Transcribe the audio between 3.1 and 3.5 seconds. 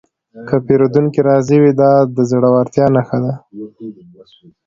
ده.